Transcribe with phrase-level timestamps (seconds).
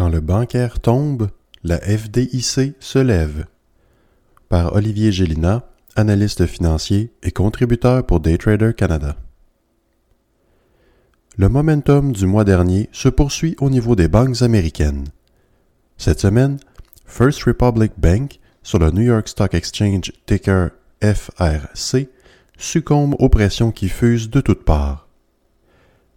[0.00, 1.28] Quand le bancaire tombe,
[1.62, 3.44] la FDIC se lève.
[4.48, 9.16] Par Olivier Gélina, analyste financier et contributeur pour Daytrader Canada.
[11.36, 15.04] Le momentum du mois dernier se poursuit au niveau des banques américaines.
[15.98, 16.58] Cette semaine,
[17.04, 20.70] First Republic Bank, sur le New York Stock Exchange ticker
[21.02, 22.08] FRC,
[22.56, 25.09] succombe aux pressions qui fusent de toutes parts.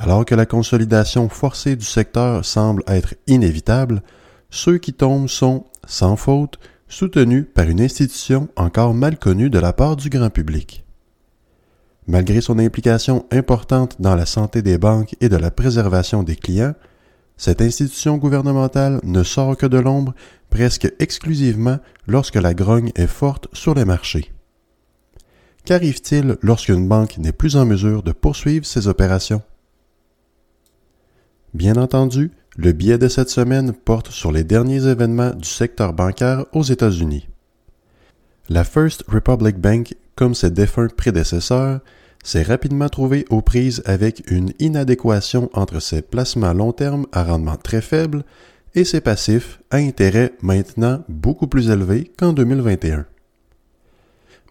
[0.00, 4.02] Alors que la consolidation forcée du secteur semble être inévitable,
[4.48, 9.72] ceux qui tombent sont, sans faute, soutenus par une institution encore mal connue de la
[9.72, 10.84] part du grand public.
[12.06, 16.74] Malgré son implication importante dans la santé des banques et de la préservation des clients,
[17.36, 20.14] cette institution gouvernementale ne sort que de l'ombre
[20.48, 24.32] presque exclusivement lorsque la grogne est forte sur les marchés.
[25.64, 29.42] Qu'arrive-t-il lorsqu'une banque n'est plus en mesure de poursuivre ses opérations?
[31.58, 36.44] Bien entendu, le biais de cette semaine porte sur les derniers événements du secteur bancaire
[36.52, 37.26] aux États-Unis.
[38.48, 41.80] La First Republic Bank, comme ses défunts prédécesseurs,
[42.22, 47.24] s'est rapidement trouvé aux prises avec une inadéquation entre ses placements à long terme à
[47.24, 48.22] rendement très faible
[48.76, 53.04] et ses passifs à intérêt maintenant beaucoup plus élevés qu'en 2021.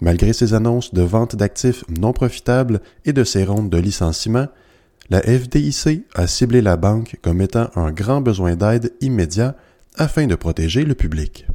[0.01, 4.47] Malgré ses annonces de vente d'actifs non profitables et de ses rondes de licenciement,
[5.09, 9.55] la FDIC a ciblé la banque comme étant un grand besoin d'aide immédiat
[9.95, 11.47] afin de protéger le public.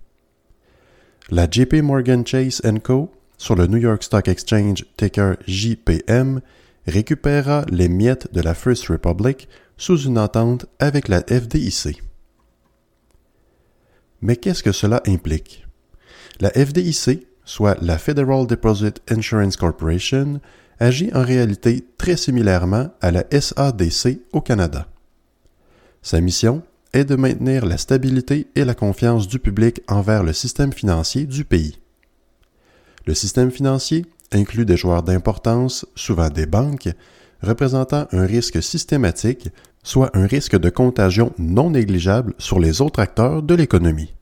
[1.30, 6.40] La JP Morgan Chase Co sur le New York Stock Exchange ticker JPM
[6.86, 12.02] récupéra les miettes de la First Republic sous une entente avec la FDIC.
[14.20, 15.66] Mais qu'est-ce que cela implique?
[16.40, 20.40] La FDIC, soit la Federal Deposit Insurance Corporation,
[20.78, 24.88] agit en réalité très similairement à la SADC au Canada.
[26.02, 26.62] Sa mission
[26.92, 31.44] est de maintenir la stabilité et la confiance du public envers le système financier du
[31.44, 31.78] pays.
[33.06, 36.88] Le système financier inclut des joueurs d'importance, souvent des banques,
[37.42, 39.48] représentant un risque systématique,
[39.82, 44.14] soit un risque de contagion non négligeable sur les autres acteurs de l'économie.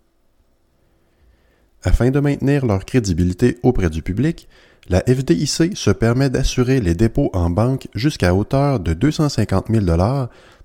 [1.83, 4.49] Afin de maintenir leur crédibilité auprès du public,
[4.89, 9.87] la FDIC se permet d'assurer les dépôts en banque jusqu'à hauteur de 250 000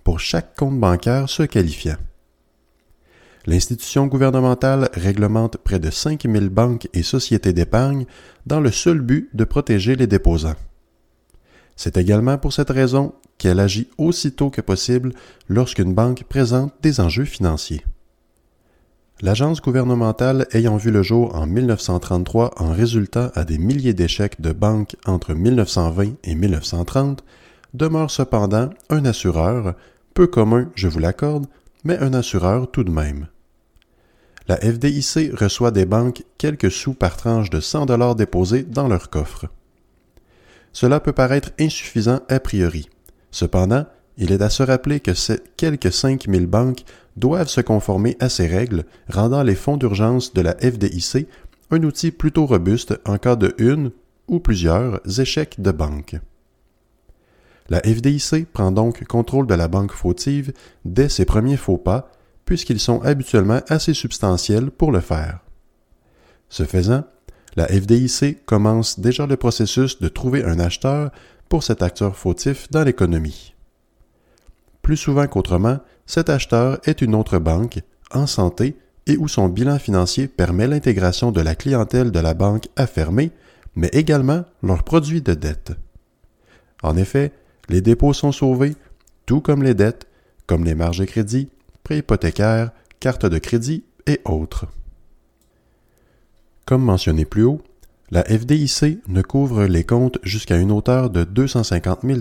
[0.04, 1.98] pour chaque compte bancaire se qualifiant.
[3.46, 8.06] L'institution gouvernementale réglemente près de 5000 banques et sociétés d'épargne
[8.48, 10.56] dans le seul but de protéger les déposants.
[11.76, 15.14] C'est également pour cette raison qu'elle agit aussitôt que possible
[15.50, 17.84] lorsqu'une banque présente des enjeux financiers.
[19.22, 24.52] L'agence gouvernementale ayant vu le jour en 1933 en résultant à des milliers d'échecs de
[24.52, 27.24] banques entre 1920 et 1930,
[27.74, 29.76] demeure cependant un assureur,
[30.14, 31.48] peu commun, je vous l'accorde,
[31.84, 33.28] mais un assureur tout de même
[34.48, 39.10] la FDIC reçoit des banques quelques sous par tranche de 100 dollars déposés dans leur
[39.10, 39.48] coffre.
[40.72, 42.90] Cela peut paraître insuffisant a priori.
[43.32, 43.86] Cependant,
[44.18, 46.84] il est à se rappeler que ces quelques 5000 banques
[47.18, 51.28] doivent se conformer à ces règles, rendant les fonds d'urgence de la FDIC
[51.72, 53.92] un outil plutôt robuste en cas de une
[54.28, 56.16] ou plusieurs échecs de banque.
[57.70, 60.54] La FDIC prend donc contrôle de la banque fautive
[60.86, 62.12] dès ses premiers faux pas
[62.46, 65.40] puisqu'ils sont habituellement assez substantiels pour le faire.
[66.50, 67.04] Ce faisant,
[67.56, 71.12] la FDIC commence déjà le processus de trouver un acheteur
[71.50, 73.55] pour cet acteur fautif dans l'économie.
[74.86, 77.80] Plus souvent qu'autrement, cet acheteur est une autre banque,
[78.12, 78.78] en santé,
[79.08, 83.32] et où son bilan financier permet l'intégration de la clientèle de la banque affermée,
[83.76, 85.72] mais également leurs produits de dette.
[86.84, 87.32] En effet,
[87.68, 88.76] les dépôts sont sauvés,
[89.26, 90.06] tout comme les dettes,
[90.46, 91.50] comme les marges de crédit,
[91.84, 94.68] prêts hypothécaires, cartes de crédit et autres.
[96.68, 97.64] Comme mentionné plus haut,
[98.12, 102.20] la FDIC ne couvre les comptes jusqu'à une hauteur de 250 000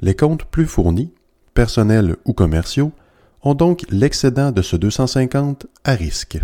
[0.00, 1.12] Les comptes plus fournis,
[1.54, 2.92] personnels ou commerciaux,
[3.42, 6.38] ont donc l'excédent de ce 250 à risque.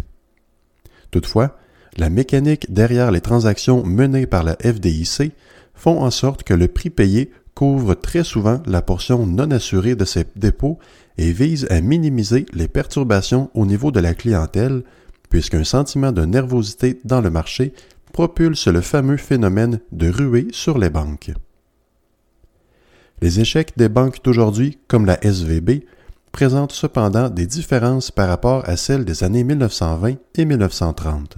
[1.11, 1.59] Toutefois,
[1.97, 5.33] la mécanique derrière les transactions menées par la FDIC
[5.75, 10.05] font en sorte que le prix payé couvre très souvent la portion non assurée de
[10.05, 10.79] ces dépôts
[11.19, 14.83] et vise à minimiser les perturbations au niveau de la clientèle,
[15.29, 17.75] puisqu'un sentiment de nervosité dans le marché
[18.13, 21.33] propulse le fameux phénomène de ruée sur les banques.
[23.23, 25.85] Les échecs des banques d'aujourd'hui, comme la SVB,
[26.33, 31.37] présentent cependant des différences par rapport à celles des années 1920 et 1930.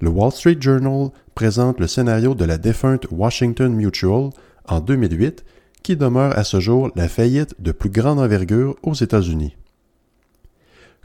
[0.00, 4.30] Le Wall Street Journal présente le scénario de la défunte Washington Mutual
[4.66, 5.44] en 2008
[5.82, 9.54] qui demeure à ce jour la faillite de plus grande envergure aux États-Unis.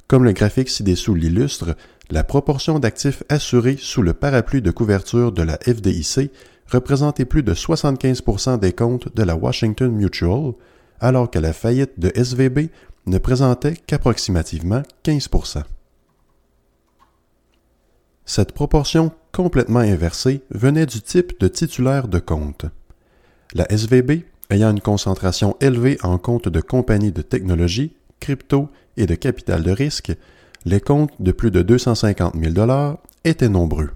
[0.08, 1.76] Comme le graphique ci-dessous l'illustre,
[2.12, 6.32] la proportion d'actifs assurés sous le parapluie de couverture de la FDIC
[6.68, 10.54] représentait plus de 75% des comptes de la Washington Mutual,
[11.00, 12.70] alors que la faillite de SVB
[13.06, 15.64] ne présentait qu'approximativement 15%
[18.26, 22.66] Cette proportion complètement inversée venait du type de titulaire de compte.
[23.54, 29.16] La SVB, ayant une concentration élevée en comptes de compagnies de technologie, crypto et de
[29.16, 30.12] capital de risque,
[30.66, 33.92] les comptes de plus de 250 000 étaient nombreux.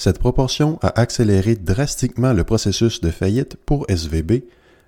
[0.00, 4.44] Cette proportion a accéléré drastiquement le processus de faillite pour SVB,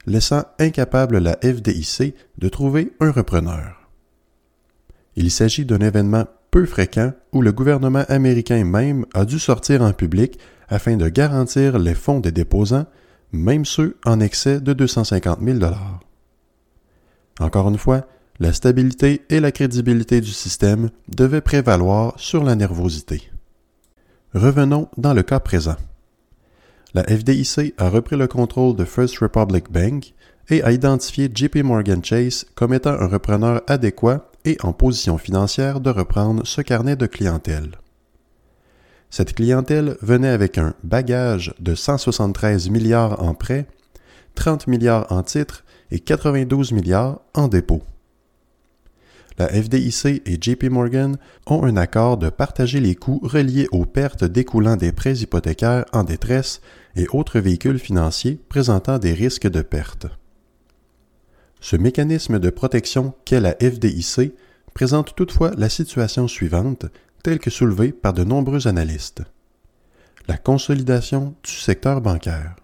[0.07, 3.91] laissant incapable la FDIC de trouver un repreneur.
[5.15, 9.93] Il s'agit d'un événement peu fréquent où le gouvernement américain même a dû sortir en
[9.93, 10.39] public
[10.71, 12.87] afin de garantir les fonds des déposants,
[13.33, 15.59] même ceux en excès de 250 000
[17.39, 18.07] Encore une fois,
[18.41, 23.32] la stabilité et la crédibilité du système devaient prévaloir sur la nervosité.
[24.35, 25.77] Revenons dans le cas présent.
[26.95, 30.15] La FDIC a repris le contrôle de First Republic Bank
[30.49, 35.81] et a identifié JP Morgan Chase comme étant un repreneur adéquat et en position financière
[35.81, 37.73] de reprendre ce carnet de clientèle.
[39.11, 43.67] Cette clientèle venait avec un bagage de 173 milliards en prêts,
[44.35, 47.83] 30 milliards en titres et 92 milliards en dépôts
[49.39, 54.25] la FDIC et JP Morgan ont un accord de partager les coûts reliés aux pertes
[54.25, 56.61] découlant des prêts hypothécaires en détresse
[56.97, 60.07] et autres véhicules financiers présentant des risques de perte.
[61.61, 64.33] Ce mécanisme de protection qu'est la FDIC
[64.75, 66.87] présente toutefois la situation suivante,
[67.23, 69.23] telle que soulevée par de nombreux analystes.
[70.29, 72.57] La consolidation du secteur bancaire.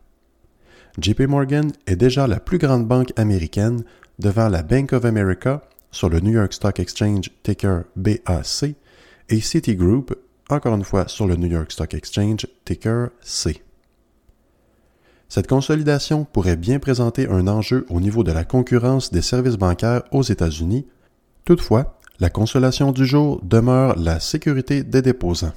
[1.01, 3.85] JP Morgan est déjà la plus grande banque américaine
[4.19, 8.75] devant la Bank of America sur le New York Stock Exchange ticker BAC
[9.29, 10.15] et Citigroup,
[10.49, 13.63] encore une fois sur le New York Stock Exchange ticker C.
[15.29, 20.03] Cette consolidation pourrait bien présenter un enjeu au niveau de la concurrence des services bancaires
[20.11, 20.87] aux États-Unis.
[21.45, 25.53] Toutefois, la consolation du jour demeure la sécurité des déposants.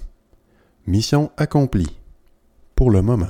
[0.88, 1.98] Mission accomplie.
[2.76, 3.30] Pour le moment.